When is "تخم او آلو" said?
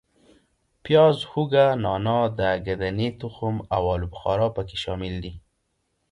3.19-4.07